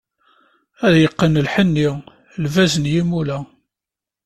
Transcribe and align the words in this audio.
Ad 0.85 0.95
yeqqen 1.01 1.41
lḥenni, 1.45 1.89
lbaz 2.43 2.73
n 2.77 2.85
yimula. 2.93 3.39